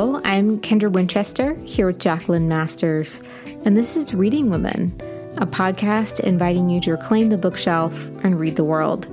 [0.00, 3.20] I'm Kendra Winchester here with Jacqueline Masters,
[3.66, 4.94] and this is Reading Women,
[5.36, 9.06] a podcast inviting you to reclaim the bookshelf and read the world.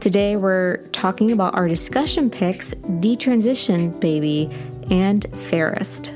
[0.00, 4.48] Today we're talking about our discussion picks Detransition Baby
[4.90, 6.08] and Fairest.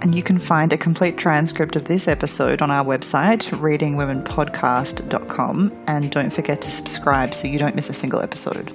[0.00, 5.84] And you can find a complete transcript of this episode on our website, readingwomenpodcast.com.
[5.88, 8.72] And don't forget to subscribe so you don't miss a single episode.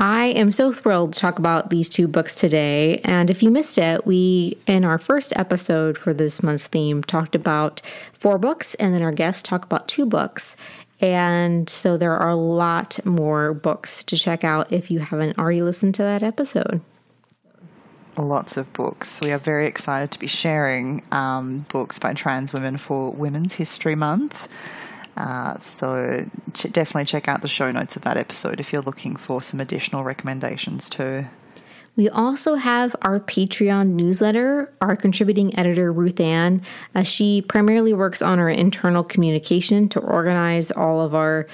[0.00, 2.98] I am so thrilled to talk about these two books today.
[3.04, 7.34] And if you missed it, we, in our first episode for this month's theme, talked
[7.34, 10.56] about four books, and then our guests talk about two books.
[11.00, 15.62] And so there are a lot more books to check out if you haven't already
[15.62, 16.80] listened to that episode.
[18.16, 19.20] Lots of books.
[19.20, 23.94] We are very excited to be sharing um, books by trans women for Women's History
[23.94, 24.48] Month.
[25.18, 26.24] Uh, so
[26.54, 29.58] ch- definitely check out the show notes of that episode if you're looking for some
[29.58, 31.24] additional recommendations too.
[31.96, 36.62] We also have our Patreon newsletter, our contributing editor, Ruth Ann.
[36.94, 41.48] Uh, she primarily works on our internal communication to organize all of our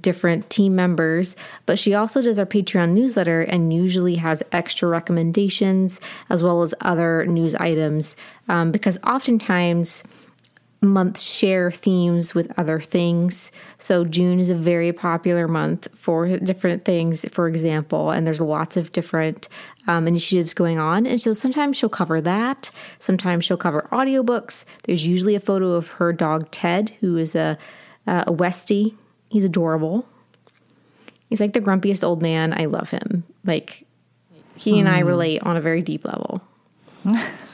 [0.00, 1.34] different team members,
[1.66, 6.72] but she also does our Patreon newsletter and usually has extra recommendations as well as
[6.82, 8.14] other news items
[8.48, 10.04] um, because oftentimes,
[10.80, 13.50] months share themes with other things.
[13.78, 18.76] So June is a very popular month for different things, for example, and there's lots
[18.76, 19.48] of different
[19.88, 21.06] um, initiatives going on.
[21.06, 22.70] And so sometimes she'll cover that.
[23.00, 24.64] Sometimes she'll cover audiobooks.
[24.84, 27.58] There's usually a photo of her dog Ted, who is a
[28.08, 28.94] a Westie.
[29.28, 30.08] He's adorable.
[31.28, 32.58] He's like the grumpiest old man.
[32.58, 33.24] I love him.
[33.44, 33.86] Like
[34.56, 35.08] he and I hmm.
[35.08, 36.40] relate on a very deep level.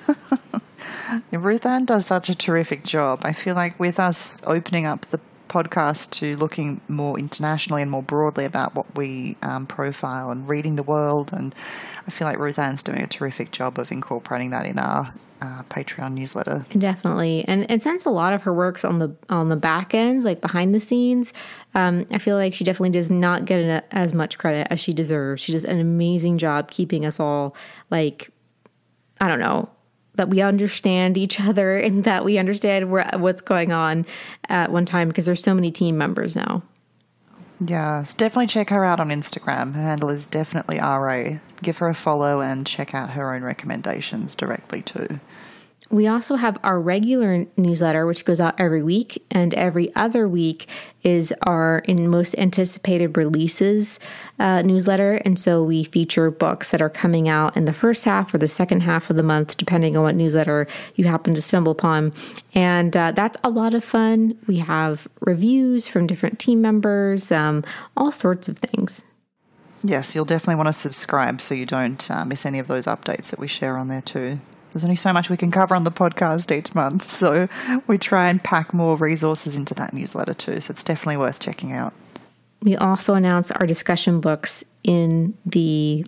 [1.45, 3.21] Ruth Ann does such a terrific job.
[3.23, 8.03] I feel like with us opening up the podcast to looking more internationally and more
[8.03, 11.55] broadly about what we um, profile and reading the world, and
[12.07, 15.13] I feel like Ruth Ann's doing a terrific job of incorporating that in our
[15.43, 16.65] uh, Patreon newsletter.
[16.71, 20.25] Definitely, and and since a lot of her works on the on the back ends,
[20.25, 21.33] like behind the scenes,
[21.75, 25.43] um, I feel like she definitely does not get as much credit as she deserves.
[25.43, 27.55] She does an amazing job keeping us all
[27.91, 28.31] like
[29.21, 29.69] I don't know
[30.15, 34.07] that we understand each other and that we understand where, what's going on
[34.49, 36.63] at one time because there's so many team members now.
[37.61, 39.75] Yes, definitely check her out on Instagram.
[39.75, 41.39] Her handle is definitely RA.
[41.63, 45.21] Give her a follow and check out her own recommendations directly too.
[45.91, 50.69] We also have our regular newsletter, which goes out every week, and every other week
[51.03, 54.01] is our in most anticipated releases
[54.39, 55.17] uh, newsletter.
[55.27, 58.49] And so we feature books that are coming out in the first half or the
[58.49, 62.15] second half of the month, depending on what newsletter you happen to stumble upon.
[62.55, 64.39] And uh, that's a lot of fun.
[64.47, 67.63] We have reviews from different team members, um,
[67.95, 69.05] all sorts of things.
[69.83, 73.29] Yes, you'll definitely want to subscribe so you don't uh, miss any of those updates
[73.31, 74.41] that we share on there too.
[74.75, 77.49] There's only so much we can cover on the podcast each month, so
[77.87, 80.61] we try and pack more resources into that newsletter too.
[80.61, 81.95] So it's definitely worth checking out.
[82.61, 86.05] We also announce our discussion books in the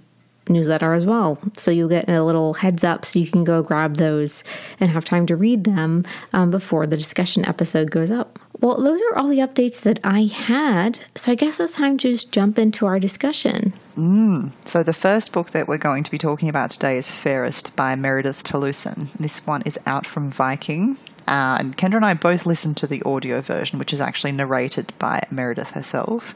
[0.48, 1.38] newsletter as well.
[1.56, 4.44] So you'll get a little heads up so you can go grab those
[4.80, 8.38] and have time to read them um, before the discussion episode goes up.
[8.60, 11.00] Well, those are all the updates that I had.
[11.14, 13.72] So I guess it's time to just jump into our discussion.
[13.96, 14.52] Mm.
[14.64, 17.96] So the first book that we're going to be talking about today is Fairest by
[17.96, 19.12] Meredith Talusan.
[19.14, 20.96] This one is out from Viking.
[21.28, 24.92] Uh, and Kendra and I both listened to the audio version, which is actually narrated
[24.98, 26.34] by Meredith herself.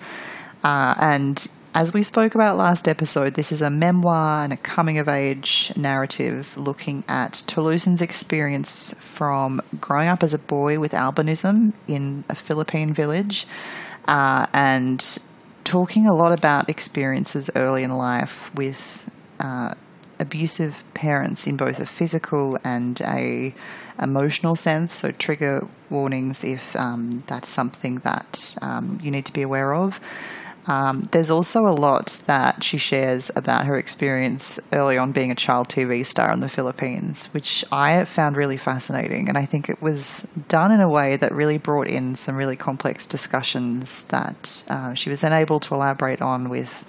[0.65, 4.99] Uh, and as we spoke about last episode, this is a memoir and a coming
[4.99, 11.73] of age narrative looking at Talusan's experience from growing up as a boy with albinism
[11.87, 13.47] in a Philippine village
[14.09, 15.21] uh, and
[15.63, 19.09] talking a lot about experiences early in life with
[19.39, 19.73] uh,
[20.19, 23.55] abusive parents in both a physical and a
[24.03, 24.93] emotional sense.
[24.93, 30.01] So trigger warnings if um, that's something that um, you need to be aware of.
[30.71, 35.35] Um, there's also a lot that she shares about her experience early on being a
[35.35, 39.29] child TV star in the Philippines, which I found really fascinating.
[39.29, 42.55] And I think it was done in a way that really brought in some really
[42.55, 46.89] complex discussions that uh, she was then able to elaborate on with.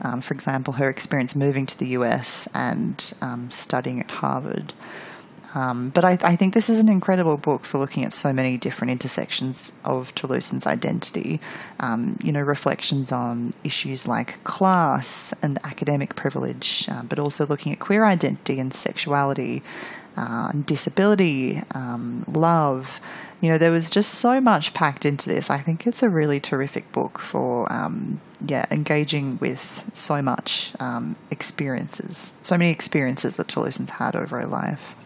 [0.00, 4.72] Um, for example, her experience moving to the US and um, studying at Harvard.
[5.54, 8.58] Um, but I, I, think this is an incredible book for looking at so many
[8.58, 11.40] different intersections of Talusan's identity.
[11.80, 17.72] Um, you know, reflections on issues like class and academic privilege, uh, but also looking
[17.72, 19.62] at queer identity and sexuality,
[20.18, 23.00] uh, and disability, um, love.
[23.40, 25.48] You know, there was just so much packed into this.
[25.48, 31.14] I think it's a really terrific book for, um, yeah, engaging with so much um,
[31.30, 34.96] experiences, so many experiences that Talusan's had over her life.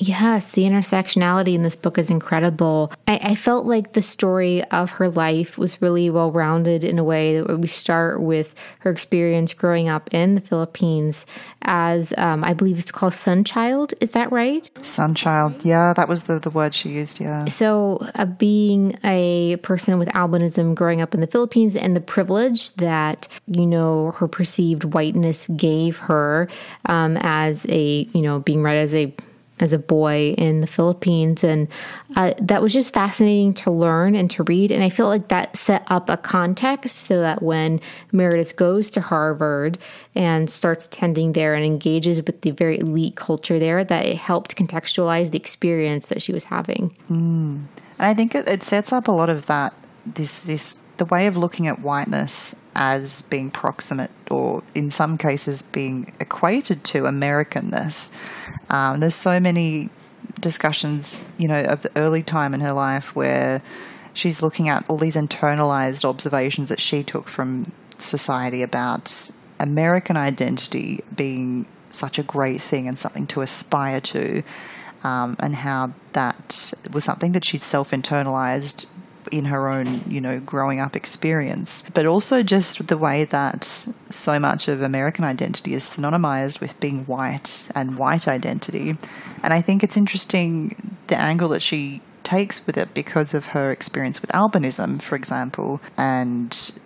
[0.00, 2.92] Yes, the intersectionality in this book is incredible.
[3.08, 7.04] I, I, felt like the story of her life was really well rounded in a
[7.04, 11.26] way that we start with her experience growing up in the Philippines
[11.62, 13.92] as, um, I believe it's called Sunchild.
[14.00, 14.70] Is that right?
[14.74, 15.64] Sunchild.
[15.64, 17.20] Yeah, that was the, the word she used.
[17.20, 17.46] Yeah.
[17.46, 22.72] So, uh, being a person with albinism growing up in the Philippines and the privilege
[22.76, 26.48] that, you know, her perceived whiteness gave her
[26.86, 29.12] um, as a, you know, being read as a
[29.60, 31.44] as a boy in the Philippines.
[31.44, 31.68] And
[32.16, 34.72] uh, that was just fascinating to learn and to read.
[34.72, 37.80] And I feel like that set up a context so that when
[38.12, 39.78] Meredith goes to Harvard
[40.14, 44.56] and starts attending there and engages with the very elite culture there, that it helped
[44.56, 46.96] contextualize the experience that she was having.
[47.10, 47.64] Mm.
[47.98, 49.74] And I think it, it sets up a lot of that,
[50.14, 55.62] this, this, the way of looking at whiteness as being proximate or in some cases
[55.62, 58.14] being equated to Americanness.
[58.70, 59.90] Um, there's so many
[60.40, 63.62] discussions, you know, of the early time in her life where
[64.14, 71.00] she's looking at all these internalized observations that she took from society about American identity
[71.14, 74.42] being such a great thing and something to aspire to,
[75.02, 78.86] um, and how that was something that she'd self internalized
[79.30, 84.38] in her own, you know, growing up experience, but also just the way that so
[84.38, 88.96] much of American identity is synonymized with being white and white identity.
[89.42, 93.72] And I think it's interesting the angle that she takes with it because of her
[93.72, 96.78] experience with albinism, for example, and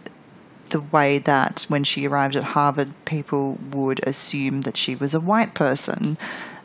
[0.71, 5.21] the way that when she arrived at Harvard, people would assume that she was a
[5.21, 6.17] white person.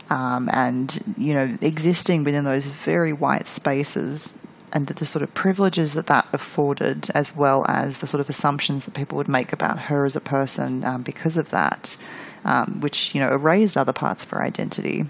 [0.10, 4.40] Um, and you know, existing within those very white spaces
[4.74, 8.86] and the, sort of privileges that that afforded, as well as the sort of assumptions
[8.86, 11.98] that people would make about her as a person um, because of that,
[12.44, 15.06] um, which you know erased other parts of her identity.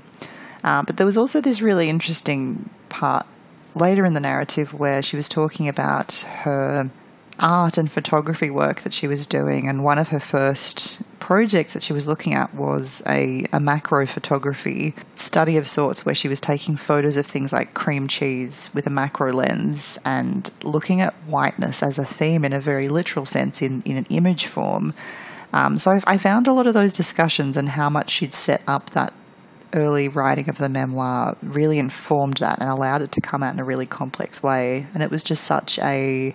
[0.64, 3.26] Uh, but there was also this really interesting part
[3.76, 6.14] later in the narrative where she was talking about
[6.44, 6.90] her
[7.40, 11.84] art and photography work that she was doing, and one of her first projects that
[11.84, 16.40] she was looking at was a, a macro photography study of sorts where she was
[16.40, 21.84] taking photos of things like cream cheese with a macro lens and looking at whiteness
[21.84, 24.94] as a theme in a very literal sense in, in an image form.
[25.52, 28.92] Um, so I found a lot of those discussions and how much she'd set up
[28.92, 29.14] that
[29.74, 33.60] early writing of the memoir really informed that and allowed it to come out in
[33.60, 34.86] a really complex way.
[34.94, 36.34] And it was just such a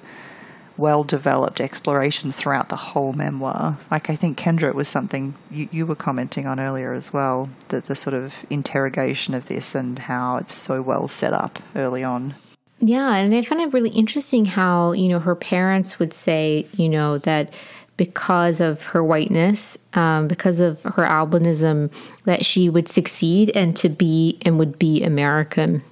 [0.82, 3.78] well developed exploration throughout the whole memoir.
[3.90, 7.48] Like I think Kendra, it was something you, you were commenting on earlier as well,
[7.68, 12.02] that the sort of interrogation of this and how it's so well set up early
[12.02, 12.34] on.
[12.80, 16.88] Yeah, and I find it really interesting how, you know, her parents would say, you
[16.88, 17.54] know, that
[17.96, 21.92] because of her whiteness, um, because of her albinism,
[22.24, 25.84] that she would succeed and to be and would be American.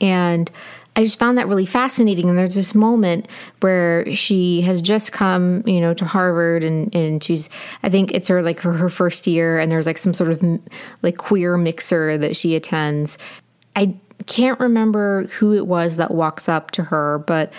[0.00, 0.48] And
[0.98, 2.28] I just found that really fascinating.
[2.28, 3.28] And there's this moment
[3.60, 7.48] where she has just come, you know, to Harvard and, and she's,
[7.84, 10.42] I think it's her like her, her first year and there's like some sort of
[11.02, 13.16] like queer mixer that she attends.
[13.76, 13.94] I
[14.26, 17.52] can't remember who it was that walks up to her, but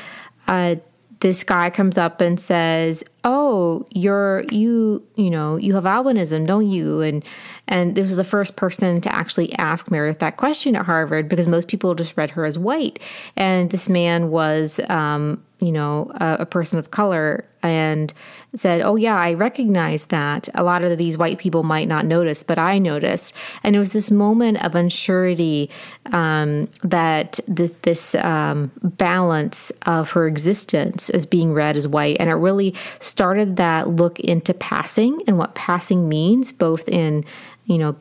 [0.50, 0.76] uh,
[1.22, 6.68] this guy comes up and says, "Oh, you're you you know you have albinism, don't
[6.68, 7.26] you?" And
[7.68, 11.48] and this was the first person to actually ask Meredith that question at Harvard because
[11.48, 13.00] most people just read her as white,
[13.36, 18.14] and this man was um, you know a, a person of color and
[18.56, 20.50] said, Oh, yeah, I recognize that.
[20.56, 23.34] A lot of these white people might not notice, but I noticed.
[23.64, 25.70] And it was this moment of unsurety
[26.12, 32.18] um, that th- this um, balance of her existence as being read as white.
[32.20, 37.26] And it really started that look into passing and what passing means, both in,
[37.66, 37.96] you know,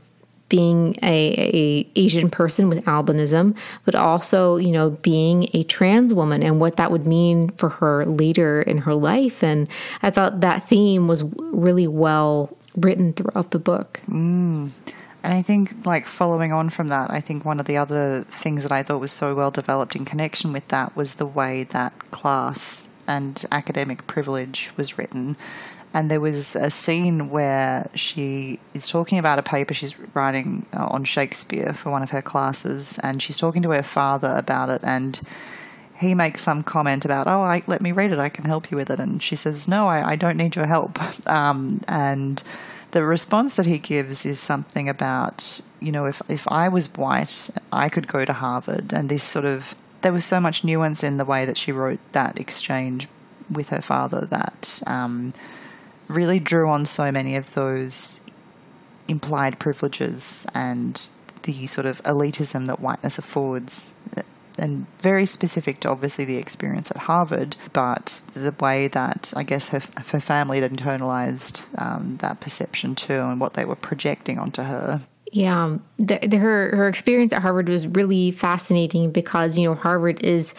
[0.49, 6.43] being a, a, Asian person with albinism, but also you know being a trans woman
[6.43, 9.43] and what that would mean for her later in her life.
[9.43, 9.69] And
[10.03, 14.01] I thought that theme was really well written throughout the book.
[14.09, 14.71] Mm.
[15.23, 18.63] And I think, like, following on from that, I think one of the other things
[18.63, 21.93] that I thought was so well developed in connection with that was the way that
[22.13, 25.37] class and academic privilege was written
[25.95, 30.87] and there was a scene where she is talking about a paper she's writing uh,
[30.91, 34.81] on Shakespeare for one of her classes, and she's talking to her father about it,
[34.85, 35.21] and
[35.97, 38.19] he makes some comment about, "Oh, I, let me read it.
[38.19, 40.67] I can help you with it." And she says, "No, I, I don't need your
[40.67, 42.43] help." Um, and
[42.93, 47.51] the response that he gives is something about, you know, if, if I was white,
[47.71, 48.93] I could go to Harvard.
[48.93, 52.01] And this sort of, there was so much nuance in the way that she wrote
[52.13, 53.09] that exchange
[53.51, 55.33] with her father that um,
[56.09, 58.21] really drew on so many of those
[59.09, 61.11] implied privileges and
[61.43, 63.93] the sort of elitism that whiteness affords
[64.59, 69.69] and very specific to obviously the experience at Harvard, but the way that I guess
[69.69, 74.63] her, her family had internalized um, that perception too and what they were projecting onto
[74.63, 75.03] her.
[75.33, 80.23] Yeah, the, the, her her experience at Harvard was really fascinating because you know Harvard
[80.25, 80.55] is,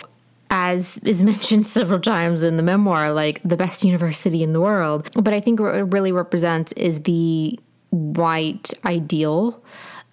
[0.49, 5.09] as is mentioned several times in the memoir, like the best university in the world.
[5.13, 7.59] But I think what it really represents is the
[7.91, 9.63] white ideal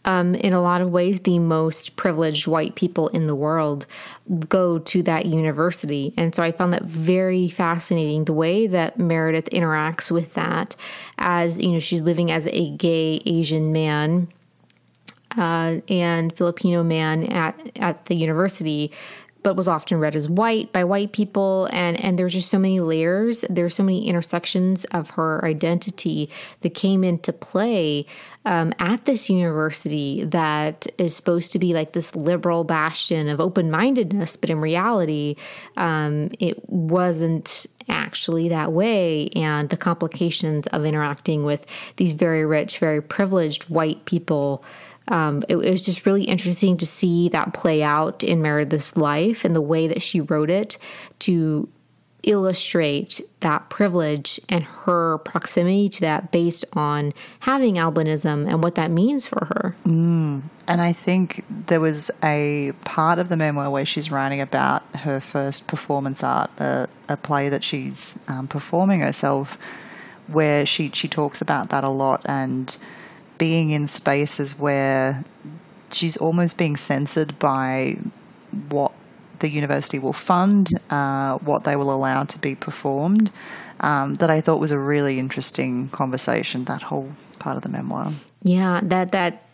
[0.06, 3.86] um, in a lot of ways, the most privileged white people in the world
[4.48, 6.14] go to that university.
[6.16, 10.76] And so I found that very fascinating the way that Meredith interacts with that
[11.18, 14.28] as, you know, she's living as a gay Asian man.
[15.36, 18.90] Uh, and Filipino man at, at the university
[19.46, 21.68] but was often read as white by white people.
[21.70, 23.44] And, and there's just so many layers.
[23.48, 26.28] There's so many intersections of her identity
[26.62, 28.06] that came into play
[28.44, 33.70] um, at this university that is supposed to be like this liberal bastion of open
[33.70, 35.36] mindedness, but in reality,
[35.76, 39.28] um, it wasn't actually that way.
[39.36, 41.66] And the complications of interacting with
[41.98, 44.64] these very rich, very privileged white people
[45.08, 49.44] um, it, it, was just really interesting to see that play out in Meredith's life
[49.44, 50.78] and the way that she wrote it
[51.20, 51.68] to
[52.26, 58.90] illustrate that privilege and her proximity to that based on having albinism and what that
[58.90, 59.76] means for her.
[59.86, 60.42] Mm.
[60.66, 65.20] And I think there was a part of the memoir where she's writing about her
[65.20, 69.56] first performance art, a, a play that she's um, performing herself,
[70.26, 72.76] where she, she talks about that a lot and
[73.38, 75.24] being in spaces where
[75.90, 77.96] she's almost being censored by
[78.70, 78.92] what
[79.38, 83.30] the university will fund, uh, what they will allow to be performed.
[83.80, 86.64] Um, that I thought was a really interesting conversation.
[86.64, 88.12] That whole part of the memoir.
[88.42, 89.45] Yeah, that that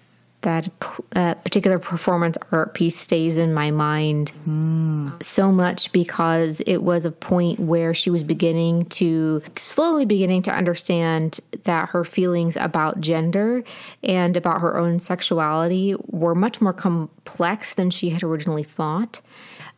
[0.42, 0.68] that
[1.16, 5.22] uh, particular performance art piece stays in my mind mm.
[5.22, 10.52] so much because it was a point where she was beginning to slowly beginning to
[10.52, 13.64] understand that her feelings about gender
[14.02, 19.20] and about her own sexuality were much more complex than she had originally thought.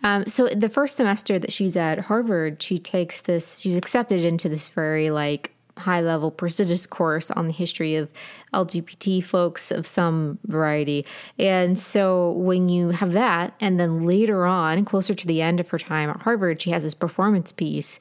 [0.02, 3.60] Um, so the first semester that she's at Harvard, she takes this.
[3.60, 8.10] She's accepted into this very like high level prestigious course on the history of
[8.52, 11.04] LGBT folks of some variety.
[11.38, 15.68] And so when you have that, and then later on, closer to the end of
[15.70, 17.98] her time at Harvard, she has this performance piece,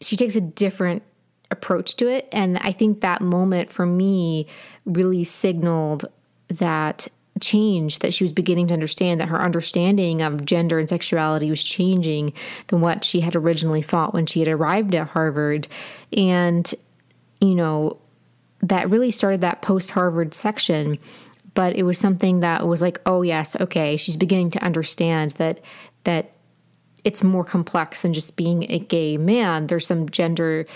[0.00, 1.02] she takes a different
[1.50, 2.28] approach to it.
[2.32, 4.46] And I think that moment for me
[4.86, 6.06] really signaled
[6.48, 7.08] that
[7.40, 11.62] change that she was beginning to understand that her understanding of gender and sexuality was
[11.62, 12.32] changing
[12.68, 15.68] than what she had originally thought when she had arrived at Harvard.
[16.16, 16.72] And,
[17.40, 17.98] you know,
[18.62, 20.98] that really started that post Harvard section.
[21.54, 25.60] But it was something that was like, oh yes, okay, she's beginning to understand that
[26.04, 26.32] that
[27.04, 29.66] it's more complex than just being a gay man.
[29.66, 30.66] There's some gender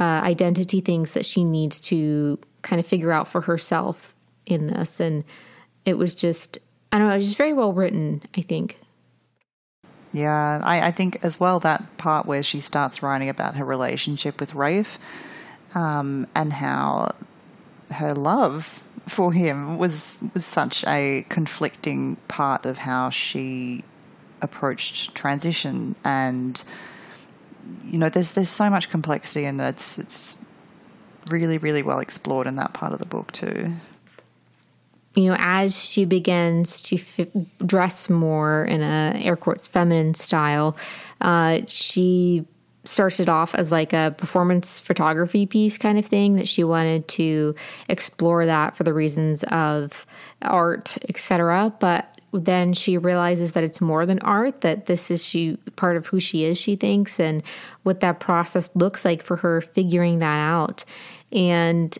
[0.00, 4.14] uh, identity things that she needs to kind of figure out for herself
[4.46, 5.00] in this.
[5.00, 5.24] And
[5.84, 6.58] it was just,
[6.92, 8.78] I don't know, it was very well written, I think.
[10.12, 14.38] Yeah, I, I think as well that part where she starts writing about her relationship
[14.38, 14.98] with Rafe
[15.74, 17.10] um, and how
[17.90, 23.84] her love for him was was such a conflicting part of how she
[24.40, 26.64] approached transition and
[27.84, 30.44] you know there's there's so much complexity and it's it's
[31.28, 33.74] really really well explored in that part of the book too
[35.14, 37.28] you know, as she begins to f-
[37.64, 40.76] dress more in a air quotes feminine style,
[41.20, 42.44] uh, she
[42.84, 47.54] started off as like a performance photography piece kind of thing that she wanted to
[47.88, 50.04] explore that for the reasons of
[50.42, 51.72] art, etc.
[51.80, 56.06] But then she realizes that it's more than art that this is she part of
[56.06, 57.42] who she is she thinks and
[57.84, 60.84] what that process looks like for her figuring that out
[61.30, 61.96] and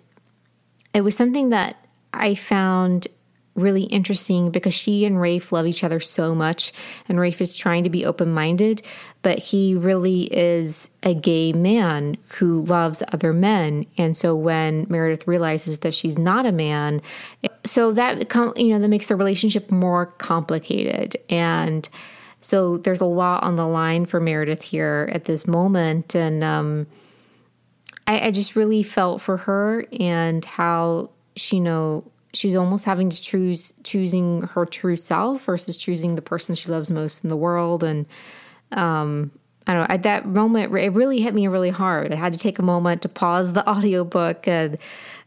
[0.93, 1.77] it was something that
[2.15, 3.09] I found
[3.55, 6.73] really interesting because she and Rafe love each other so much,
[7.09, 8.83] and Rafe is trying to be open minded,
[9.23, 13.87] but he really is a gay man who loves other men.
[13.97, 17.01] And so when Meredith realizes that she's not a man,
[17.65, 21.89] so that you know that makes the relationship more complicated and.
[22.41, 26.87] So there's a lot on the line for Meredith here at this moment, and um,
[28.07, 33.21] I, I just really felt for her and how she know she's almost having to
[33.21, 37.83] choose choosing her true self versus choosing the person she loves most in the world
[37.83, 38.07] and
[38.73, 39.31] um
[39.67, 42.13] I don't know, at that moment, it really hit me really hard.
[42.13, 44.77] I had to take a moment to pause the audiobook and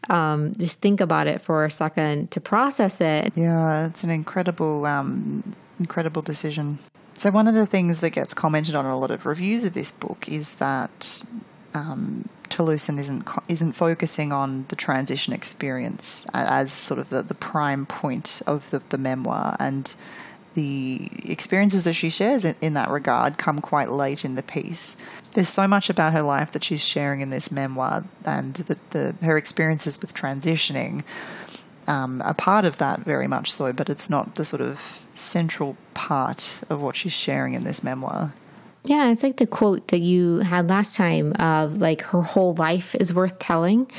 [0.09, 3.33] um, just think about it for a second to process it.
[3.35, 6.77] Yeah, it's an incredible, um, incredible decision.
[7.15, 9.73] So, one of the things that gets commented on in a lot of reviews of
[9.73, 11.25] this book is that
[11.73, 17.85] um, Talusan isn't isn't focusing on the transition experience as sort of the, the prime
[17.85, 19.95] point of the, the memoir, and
[20.53, 24.97] the experiences that she shares in, in that regard come quite late in the piece.
[25.33, 29.15] There's so much about her life that she's sharing in this memoir, and the, the
[29.25, 31.03] her experiences with transitioning
[31.87, 35.77] um, a part of that very much so, but it's not the sort of central
[35.93, 38.33] part of what she's sharing in this memoir.
[38.87, 42.95] Yeah, it's like the quote that you had last time of like her whole life
[42.95, 43.91] is worth telling.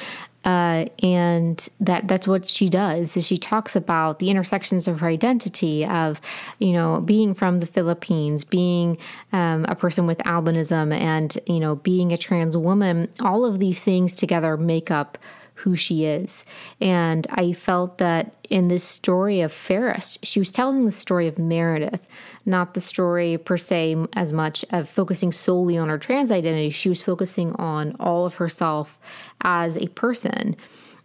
[0.47, 5.09] Uh, and that that's what she does is she talks about the intersections of her
[5.09, 6.21] identity of
[6.59, 8.97] you know being from the philippines being
[9.33, 13.81] um, a person with albinism and you know being a trans woman all of these
[13.81, 15.19] things together make up
[15.59, 16.45] who she is.
[16.81, 21.39] And I felt that in this story of Fairest, she was telling the story of
[21.39, 22.07] Meredith,
[22.47, 26.71] not the story per se as much of focusing solely on her trans identity.
[26.71, 28.99] She was focusing on all of herself
[29.43, 30.57] as a person.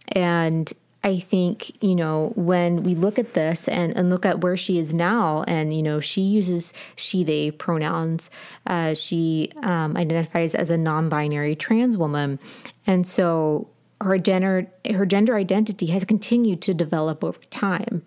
[0.08, 4.56] And I think, you know, when we look at this and, and look at where
[4.56, 8.30] she is now, and, you know, she uses she, they pronouns,
[8.66, 12.38] uh, she um, identifies as a non binary trans woman.
[12.86, 13.68] And so
[14.04, 18.02] her gender her gender identity has continued to develop over time.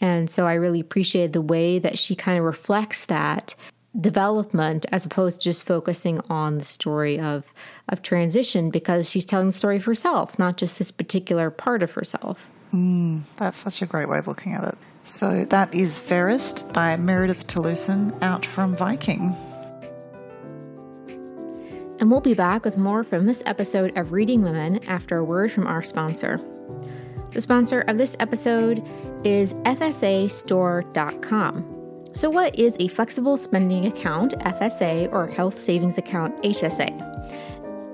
[0.00, 3.54] And so I really appreciated the way that she kind of reflects that
[3.98, 7.44] development as opposed to just focusing on the story of
[7.88, 11.92] of transition because she's telling the story of herself, not just this particular part of
[11.92, 12.50] herself.
[12.72, 14.78] Mm, that's such a great way of looking at it.
[15.04, 19.36] So that is Fairest by Meredith Talusan out from Viking
[22.02, 25.52] and we'll be back with more from this episode of Reading Women after a word
[25.52, 26.40] from our sponsor.
[27.32, 28.84] The sponsor of this episode
[29.22, 32.10] is FSAStore.com.
[32.12, 36.90] So, what is a flexible spending account, FSA, or health savings account, HSA?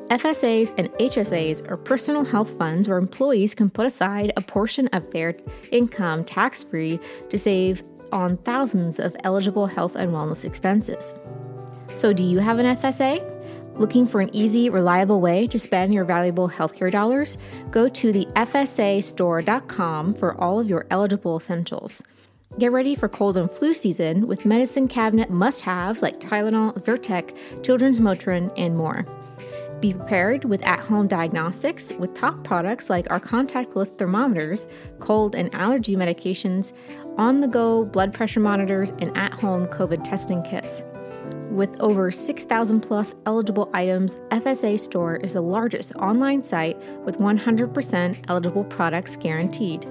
[0.08, 5.10] FSAs and HSAs are personal health funds where employees can put aside a portion of
[5.10, 5.36] their
[5.70, 11.14] income tax free to save on thousands of eligible health and wellness expenses.
[11.94, 13.37] So, do you have an FSA?
[13.78, 17.38] Looking for an easy, reliable way to spend your valuable healthcare dollars?
[17.70, 22.02] Go to the FSAstore.com for all of your eligible essentials.
[22.58, 27.36] Get ready for cold and flu season with medicine cabinet must haves like Tylenol, Zyrtec,
[27.62, 29.06] Children's Motrin, and more.
[29.80, 34.66] Be prepared with at home diagnostics with top products like our contactless thermometers,
[34.98, 36.72] cold and allergy medications,
[37.16, 40.82] on the go blood pressure monitors, and at home COVID testing kits.
[41.50, 48.24] With over 6,000 plus eligible items, FSA Store is the largest online site with 100%
[48.28, 49.86] eligible products guaranteed.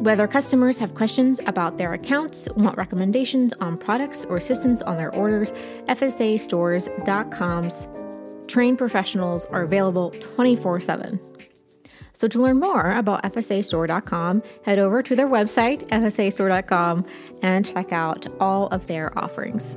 [0.00, 5.14] Whether customers have questions about their accounts, want recommendations on products, or assistance on their
[5.14, 5.52] orders,
[5.86, 7.88] FSAstores.com's
[8.48, 11.20] trained professionals are available 24 7.
[12.12, 17.06] So, to learn more about FSAstore.com, head over to their website, FSAstore.com,
[17.42, 19.76] and check out all of their offerings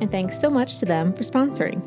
[0.00, 1.82] and thanks so much to them for sponsoring.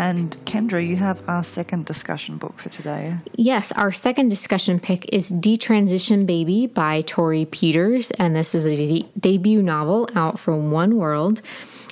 [0.00, 3.12] And Kendra, you have our second discussion book for today.
[3.34, 8.10] Yes, our second discussion pick is Detransition Baby by Torrey Peters.
[8.12, 11.42] And this is a de- debut novel out from One World.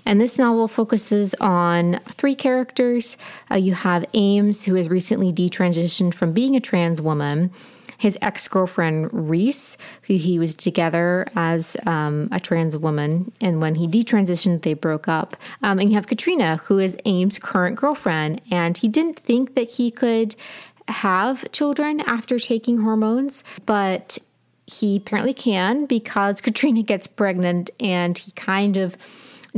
[0.07, 3.18] And this novel focuses on three characters.
[3.51, 7.51] Uh, you have Ames, who has recently detransitioned from being a trans woman
[7.99, 13.75] his ex girlfriend Reese, who he was together as um, a trans woman, and when
[13.75, 15.37] he detransitioned, they broke up.
[15.63, 19.73] Um, and you have Katrina, who is Ames' current girlfriend, and he didn't think that
[19.73, 20.37] he could
[20.87, 24.19] have children after taking hormones, but
[24.67, 28.97] he apparently can because Katrina gets pregnant and he kind of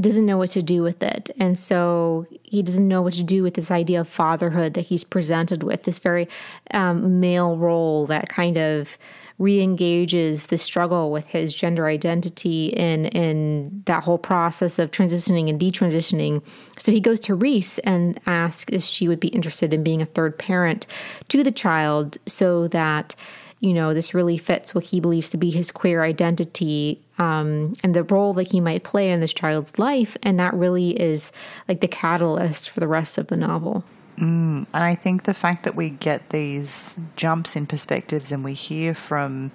[0.01, 1.31] doesn't know what to do with it.
[1.39, 5.05] And so he doesn't know what to do with this idea of fatherhood that he's
[5.05, 6.29] presented with, this very
[6.73, 8.99] um, male role that kind of
[9.39, 15.59] re-engages the struggle with his gender identity in in that whole process of transitioning and
[15.59, 16.43] detransitioning.
[16.79, 20.07] So he goes to Reese and asks if she would be interested in being a
[20.07, 20.87] third parent
[21.29, 23.15] to the child so that
[23.61, 27.95] you know, this really fits what he believes to be his queer identity um, and
[27.95, 30.17] the role that he might play in this child's life.
[30.23, 31.31] And that really is
[31.69, 33.85] like the catalyst for the rest of the novel.
[34.17, 38.55] Mm, and I think the fact that we get these jumps in perspectives and we
[38.55, 39.53] hear from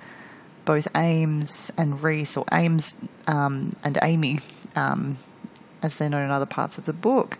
[0.65, 4.39] both Ames and Reese, or Ames um, and Amy,
[4.75, 5.17] um,
[5.83, 7.37] as they're known in other parts of the book,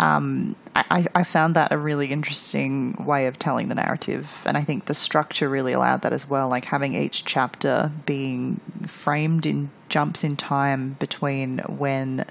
[0.00, 4.42] um, I, I, found that a really interesting way of telling the narrative.
[4.46, 8.60] And I think the structure really allowed that as well, like having each chapter being
[8.86, 12.24] framed in jumps in time between when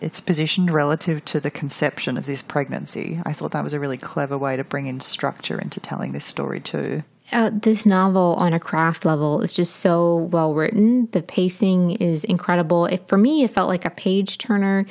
[0.00, 3.20] it's positioned relative to the conception of this pregnancy.
[3.24, 6.24] I thought that was a really clever way to bring in structure into telling this
[6.24, 7.02] story, too.
[7.30, 11.08] Uh, this novel on a craft level is just so well written.
[11.12, 12.86] The pacing is incredible.
[12.86, 14.86] It, for me, it felt like a page turner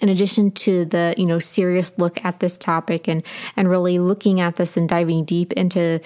[0.00, 3.22] in addition to the you know serious look at this topic and
[3.56, 6.00] and really looking at this and diving deep into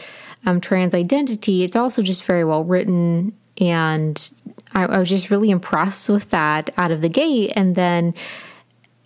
[0.46, 3.32] um, trans identity it's also just very well written.
[3.60, 4.30] And
[4.74, 7.52] I, I was just really impressed with that out of the gate.
[7.54, 8.14] And then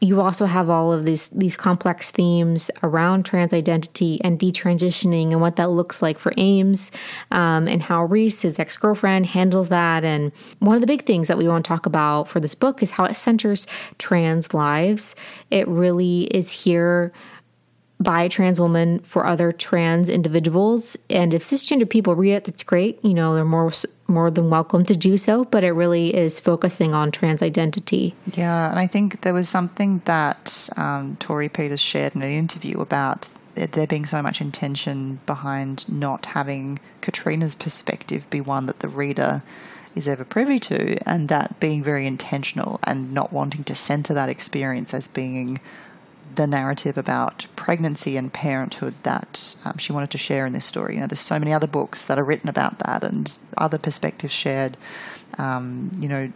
[0.00, 5.40] you also have all of these these complex themes around trans identity and detransitioning and
[5.40, 6.90] what that looks like for Ames
[7.30, 10.04] um, and how Reese, his ex girlfriend, handles that.
[10.04, 12.82] And one of the big things that we want to talk about for this book
[12.82, 13.66] is how it centers
[13.98, 15.14] trans lives.
[15.50, 17.12] It really is here
[17.98, 20.98] by a trans woman for other trans individuals.
[21.08, 23.02] And if cisgender people read it, that's great.
[23.02, 23.72] You know, they're more
[24.08, 25.44] more than welcome to do so.
[25.44, 28.14] But it really is focusing on trans identity.
[28.34, 32.80] Yeah, and I think there was something that um, Torrey Peters shared in an interview
[32.80, 38.88] about there being so much intention behind not having Katrina's perspective be one that the
[38.88, 39.42] reader
[39.94, 44.28] is ever privy to, and that being very intentional and not wanting to center that
[44.28, 45.58] experience as being
[46.34, 50.94] the narrative about pregnancy and parenthood that um, she wanted to share in this story.
[50.94, 54.32] You know, there's so many other books that are written about that and other perspectives
[54.32, 54.76] shared.
[55.38, 56.32] Um, you know,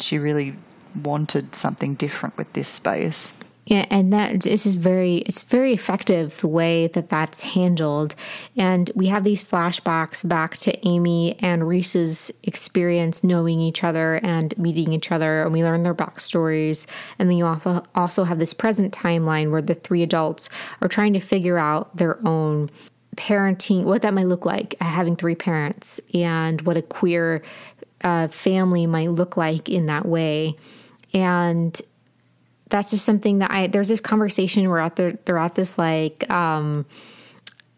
[0.00, 0.56] she really
[1.02, 3.34] wanted something different with this space.
[3.66, 8.14] Yeah, and that is just very it's very effective the way that that's handled.
[8.56, 14.56] And we have these flashbacks back to Amy and Reese's experience knowing each other and
[14.56, 16.86] meeting each other, and we learn their backstories.
[17.18, 20.48] And then you also also have this present timeline where the three adults
[20.80, 22.70] are trying to figure out their own
[23.16, 27.42] parenting, what that might look like, having three parents, and what a queer
[28.04, 30.54] uh, family might look like in that way.
[31.12, 31.80] And
[32.68, 36.28] that's just something that I there's this conversation we're at the, they're at this like
[36.30, 36.86] um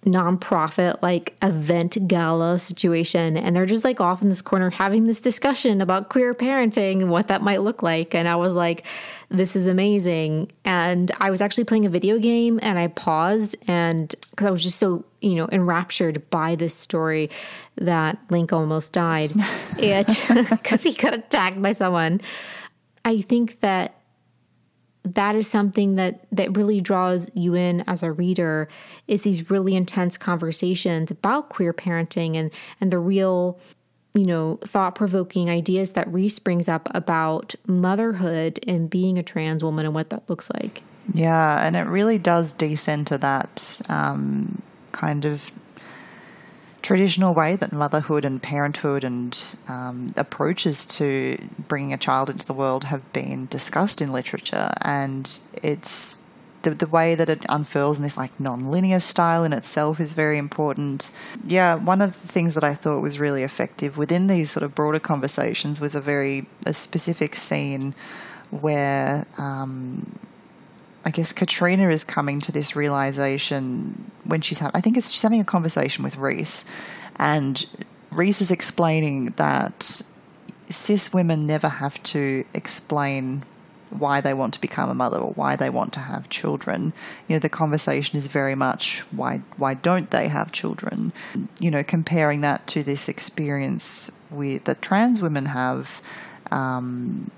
[0.07, 5.21] nonprofit like event gala situation and they're just like off in this corner having this
[5.21, 8.87] discussion about queer parenting and what that might look like and I was like
[9.31, 10.51] this is amazing.
[10.65, 14.63] And I was actually playing a video game and I paused and cuz I was
[14.63, 17.29] just so you know enraptured by this story
[17.77, 19.31] that Link almost died.
[19.79, 20.07] It
[20.65, 22.21] cuz he got attacked by someone.
[23.05, 23.98] I think that
[25.15, 28.69] that is something that that really draws you in as a reader
[29.07, 33.59] is these really intense conversations about queer parenting and and the real
[34.15, 39.85] you know thought-provoking ideas that Reese brings up about motherhood and being a trans woman
[39.85, 40.83] and what that looks like.
[41.15, 44.61] Yeah, and it really does descend to that um,
[44.93, 45.51] kind of
[46.83, 51.37] traditional way that motherhood and parenthood and um, approaches to
[51.69, 56.23] bringing a child into the world have been discussed in literature, and it's
[56.63, 60.39] the, the way that it unfurls in this like non-linear style in itself is very
[60.39, 61.11] important.
[61.47, 64.75] Yeah, one of the things that I thought was really effective within these sort of
[64.75, 67.95] broader conversations was a very a specific scene
[68.51, 70.19] where um,
[71.09, 75.23] I guess Katrina is coming to this realization when she's having, I think it's she's
[75.23, 76.67] having a conversation with Reese,
[77.17, 77.65] and
[78.13, 80.03] Reese is explaining that
[80.69, 83.43] cis women never have to explain
[83.89, 86.93] why they want to become a mother or why they want to have children.
[87.27, 91.15] You know, the conversation is very much why why don't they have children?
[91.59, 96.03] You know, comparing that to this experience with that trans women have.
[96.51, 97.31] Um,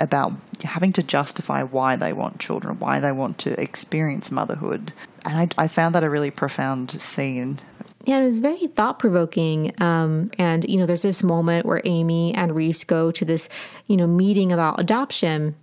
[0.00, 0.32] about
[0.62, 4.92] having to justify why they want children, why they want to experience motherhood.
[5.24, 7.58] And I, I found that a really profound scene.
[8.04, 9.74] Yeah, it was very thought provoking.
[9.82, 13.48] Um, and, you know, there's this moment where Amy and Reese go to this,
[13.86, 15.54] you know, meeting about adoption.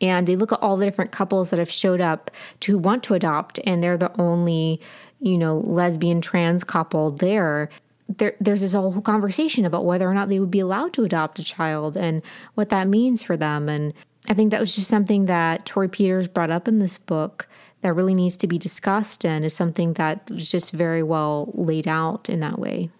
[0.00, 2.30] And they look at all the different couples that have showed up
[2.60, 4.82] to want to adopt, and they're the only,
[5.20, 7.70] you know, lesbian trans couple there
[8.08, 11.38] there, there's this whole conversation about whether or not they would be allowed to adopt
[11.38, 12.22] a child and
[12.54, 13.68] what that means for them.
[13.68, 13.92] And
[14.28, 17.48] I think that was just something that Torrey Peters brought up in this book
[17.82, 21.86] that really needs to be discussed and is something that was just very well laid
[21.88, 22.90] out in that way.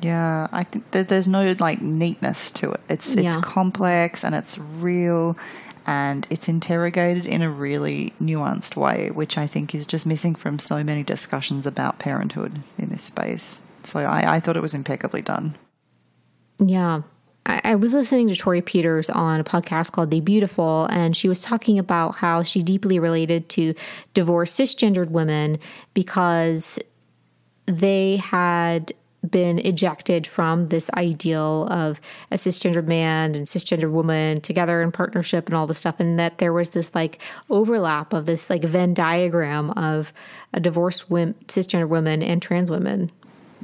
[0.00, 2.80] Yeah, I think that there's no like neatness to it.
[2.88, 3.40] It's it's Yeah.
[3.42, 5.36] complex and it's real
[5.86, 10.58] and it's interrogated in a really nuanced way, which I think is just missing from
[10.58, 13.62] so many discussions about parenthood in this space.
[13.86, 15.56] So I, I thought it was impeccably done.
[16.58, 17.02] Yeah.
[17.46, 21.28] I, I was listening to Torrey Peters on a podcast called The Beautiful, and she
[21.28, 23.74] was talking about how she deeply related to
[24.14, 25.58] divorced cisgendered women
[25.94, 26.78] because
[27.66, 28.92] they had
[29.28, 35.46] been ejected from this ideal of a cisgendered man and cisgendered woman together in partnership
[35.46, 38.94] and all this stuff and that there was this like overlap of this like venn
[38.94, 40.12] diagram of
[40.54, 43.10] a divorced wom- cisgendered woman and trans women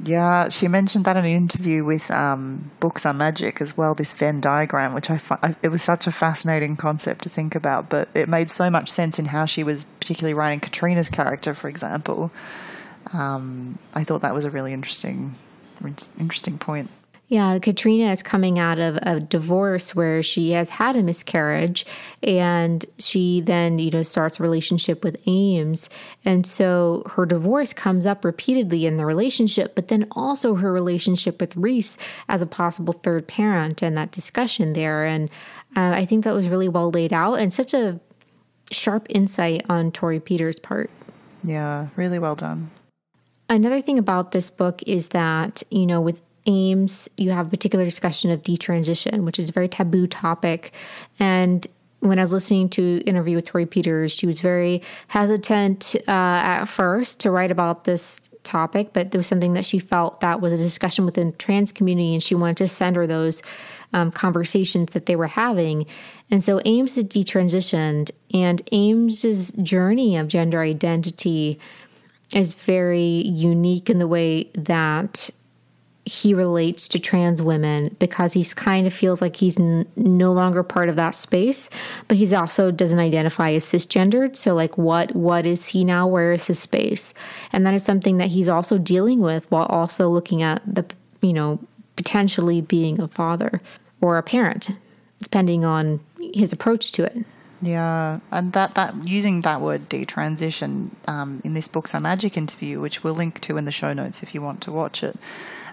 [0.03, 3.95] Yeah, she mentioned that in an interview with um, Books Are Magic as well.
[3.95, 7.89] This Venn diagram, which I, I it was such a fascinating concept to think about,
[7.89, 11.67] but it made so much sense in how she was particularly writing Katrina's character, for
[11.67, 12.31] example.
[13.11, 15.33] Um, I thought that was a really interesting,
[16.19, 16.91] interesting point.
[17.29, 21.85] Yeah, Katrina is coming out of a divorce where she has had a miscarriage
[22.23, 25.89] and she then, you know, starts a relationship with Ames.
[26.23, 31.41] And so her divorce comes up repeatedly in the relationship, but then also her relationship
[31.41, 31.97] with Reese
[32.29, 35.03] as a possible third parent and that discussion there.
[35.03, 35.29] And
[35.75, 37.99] uh, I think that was really well laid out and such a
[38.71, 40.89] sharp insight on Torrey Peters' part.
[41.43, 42.71] Yeah, really well done.
[43.49, 47.85] Another thing about this book is that, you know, with Ames, you have a particular
[47.85, 50.73] discussion of detransition, which is a very taboo topic.
[51.19, 51.67] And
[51.99, 56.65] when I was listening to interview with Torrey Peters, she was very hesitant uh, at
[56.65, 60.53] first to write about this topic, but there was something that she felt that was
[60.53, 63.41] a discussion within trans community, and she wanted to center those
[63.93, 65.85] um, conversations that they were having.
[66.29, 71.59] And so Ames is detransitioned, and Ames's journey of gender identity
[72.33, 75.29] is very unique in the way that
[76.07, 80.63] he relates to trans women because he's kind of feels like he's n- no longer
[80.63, 81.69] part of that space
[82.07, 84.35] but he's also doesn't identify as cisgendered.
[84.35, 86.07] So like what what is he now?
[86.07, 87.13] Where is his space?
[87.51, 90.85] And that is something that he's also dealing with while also looking at the
[91.21, 91.59] you know
[91.95, 93.61] potentially being a father
[94.01, 94.71] or a parent
[95.21, 95.99] depending on
[96.33, 97.25] his approach to it.
[97.61, 102.79] Yeah, and that that using that word detransition um, in this Books Are Magic interview,
[102.79, 105.17] which we'll link to in the show notes if you want to watch it.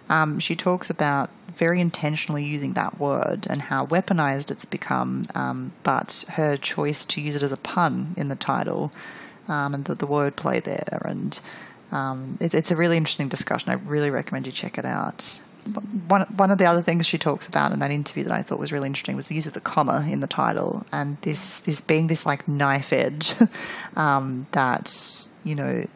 [0.08, 5.72] Um, she talks about very intentionally using that word and how weaponized it's become, um,
[5.82, 8.92] but her choice to use it as a pun in the title
[9.48, 11.00] um, and the, the wordplay there.
[11.04, 11.40] And
[11.92, 13.70] um, it, it's a really interesting discussion.
[13.70, 15.40] I really recommend you check it out.
[16.08, 18.58] One, one of the other things she talks about in that interview that I thought
[18.58, 21.80] was really interesting was the use of the comma in the title and this this
[21.80, 23.32] being this like knife edge
[23.96, 24.92] um, that
[25.42, 25.86] you know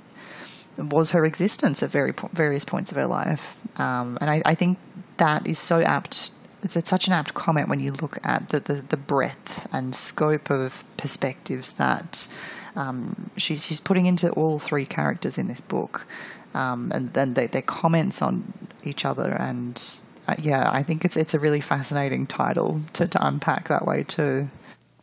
[0.78, 3.56] was her existence at very various points of her life.
[3.78, 4.78] Um, and I, I think
[5.16, 6.30] that is so apt.
[6.62, 9.94] It's, it's such an apt comment when you look at the, the, the breadth and
[9.94, 12.28] scope of perspectives that
[12.74, 16.06] um, she's, she's putting into all three characters in this book.
[16.54, 19.36] Um, and then their comments on each other.
[19.38, 19.80] And
[20.26, 24.02] uh, yeah, I think it's, it's a really fascinating title to, to unpack that way
[24.02, 24.50] too.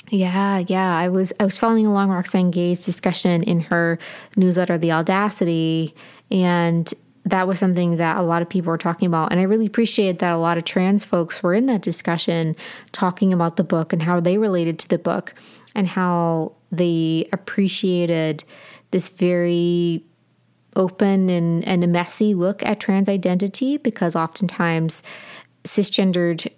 [0.10, 0.98] Yeah, yeah.
[0.98, 3.98] I was I was following along Roxane Gay's discussion in her
[4.36, 5.96] newsletter, The Audacity,
[6.30, 6.94] and
[7.26, 9.32] that was something that a lot of people were talking about.
[9.32, 12.56] And I really appreciated that a lot of trans folks were in that discussion
[12.91, 15.34] talking about the book and how they related to the book
[15.74, 18.44] and how they appreciated
[18.91, 20.06] this very
[20.76, 25.02] open and, and messy look at trans identity because oftentimes
[25.63, 26.52] cisgendered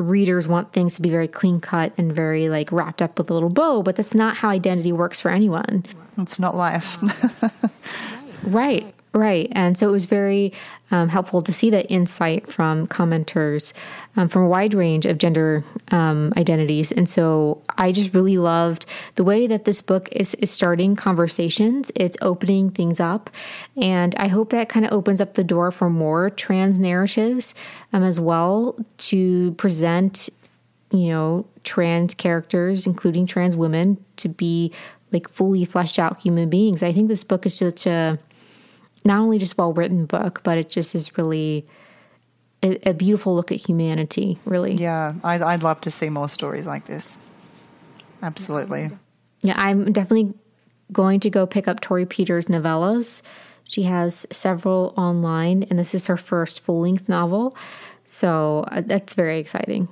[0.00, 3.34] readers want things to be very clean cut and very like wrapped up with a
[3.34, 5.84] little bow, but that's not how identity works for anyone.
[6.18, 6.98] It's not life.
[8.42, 9.48] Right, right.
[9.52, 10.52] And so it was very
[10.90, 13.72] um, helpful to see that insight from commenters
[14.16, 16.92] um, from a wide range of gender um, identities.
[16.92, 21.90] And so I just really loved the way that this book is, is starting conversations,
[21.94, 23.30] it's opening things up.
[23.76, 27.54] And I hope that kind of opens up the door for more trans narratives
[27.92, 30.28] um, as well to present
[30.92, 34.72] you know, trans characters, including trans women, to be
[35.12, 36.82] like fully fleshed out human beings.
[36.82, 38.18] I think this book is such a
[39.04, 41.66] not only just well written book, but it just is really
[42.62, 44.38] a, a beautiful look at humanity.
[44.44, 47.20] Really, yeah, I'd, I'd love to see more stories like this.
[48.22, 48.90] Absolutely.
[49.42, 49.54] yeah.
[49.56, 50.34] I'm definitely
[50.92, 53.22] going to go pick up Torrey Peters' novellas.
[53.64, 57.56] She has several online, and this is her first full length novel.
[58.06, 59.88] So uh, that's very exciting.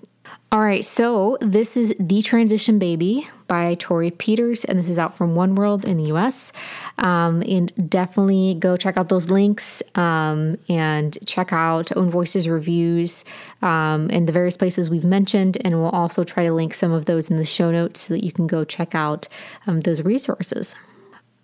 [0.51, 5.35] All right, so this is Detransition Baby by Torrey Peters, and this is out from
[5.35, 6.53] One World in the US.
[6.97, 13.27] Um, and definitely go check out those links um, and check out Own Voices reviews
[13.61, 15.59] um, and the various places we've mentioned.
[15.67, 18.25] And we'll also try to link some of those in the show notes so that
[18.25, 19.29] you can go check out
[19.67, 20.75] um, those resources.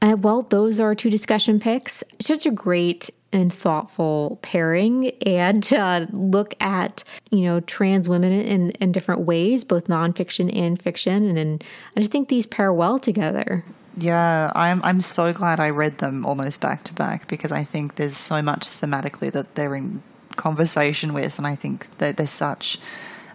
[0.00, 2.02] Uh, well, those are two discussion picks.
[2.20, 8.70] Such a great and thoughtful pairing and uh, look at you know trans women in,
[8.70, 11.28] in different ways both nonfiction and fiction.
[11.28, 11.64] And, and
[11.96, 13.64] i just think these pair well together.
[13.96, 17.96] Yeah i'm i'm so glad i read them almost back to back because i think
[17.96, 20.02] there's so much thematically that they're in
[20.36, 22.78] conversation with and i think that they're such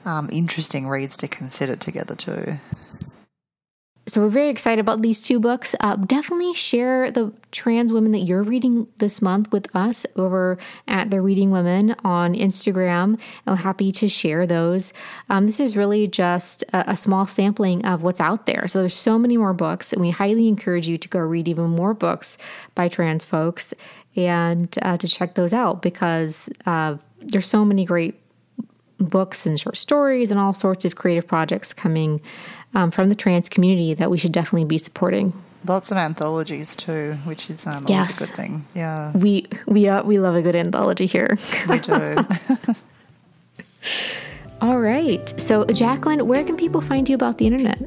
[0.06, 2.58] um, interesting reads to consider together too
[4.10, 5.76] so we're very excited about these two books.
[5.80, 11.12] Uh, definitely share the trans women that you're reading this month with us over at
[11.12, 13.20] the Reading Women on Instagram.
[13.46, 14.94] I'm happy to share those.
[15.30, 18.68] Um, this is really just a, a, small sampling of what's out there.
[18.68, 21.66] So there's so many more books, and we highly encourage you to go read even
[21.66, 22.38] more books
[22.76, 23.74] by trans folks
[24.16, 28.20] and uh, to check those out because uh, there's so many great
[29.00, 32.22] books and short stories and all sorts of creative projects coming
[32.74, 35.34] um, from the trans community that we should definitely be supporting.
[35.68, 38.18] Lots of anthologies too, which is um, yes.
[38.18, 38.66] a good thing.
[38.74, 41.38] Yeah, we we uh, we love a good anthology here.
[41.68, 42.18] We do.
[44.62, 45.28] All right.
[45.40, 47.80] So, Jacqueline, where can people find you about the internet?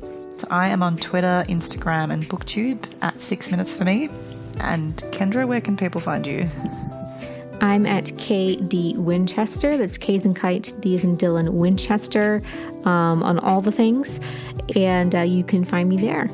[0.51, 4.09] I am on Twitter, Instagram, and BookTube at Six Minutes for Me.
[4.63, 6.49] And Kendra, where can people find you?
[7.63, 9.79] I'm at KD Winchester.
[9.79, 12.43] That's K's and Kite, D in Dylan Winchester
[12.85, 14.21] um, on all the things.
[14.75, 16.29] And uh, you can find me there.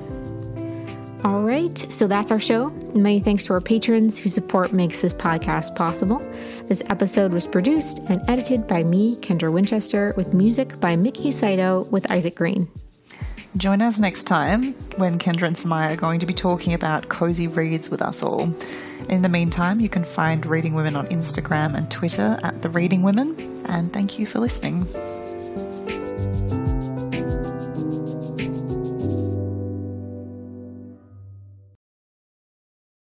[1.24, 2.70] All right, so that's our show.
[2.94, 6.22] Many thanks to our patrons whose support makes this podcast possible.
[6.68, 11.82] This episode was produced and edited by me, Kendra Winchester, with music by Mickey Saito
[11.90, 12.68] with Isaac Green.
[13.58, 17.48] Join us next time when Kendra and Samaya are going to be talking about cozy
[17.48, 18.54] reads with us all.
[19.08, 23.02] In the meantime, you can find Reading Women on Instagram and Twitter at The Reading
[23.02, 23.34] Women,
[23.66, 24.86] and thank you for listening.